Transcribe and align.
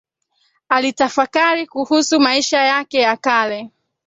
Alitafakari 0.69 1.67
kuhusu 1.67 2.19
maisha 2.19 2.61
yake 2.63 2.97
ya 3.01 3.17
kale 3.17 3.69